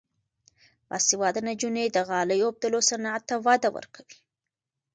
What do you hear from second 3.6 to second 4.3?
ورکوي.